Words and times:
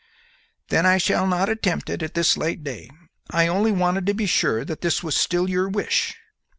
"Then 0.69 0.83
I 0.87 0.97
shall 0.97 1.27
not 1.27 1.47
attempt 1.47 1.87
it 1.87 2.01
at 2.01 2.15
this 2.15 2.35
late 2.35 2.63
day. 2.63 2.89
I 3.29 3.45
only 3.45 3.71
wanted 3.71 4.07
to 4.07 4.15
be 4.15 4.25
sure 4.25 4.65
that 4.65 4.81
this 4.81 5.03
was 5.03 5.15
still 5.15 5.47
your 5.47 5.69
wish." 5.69 6.15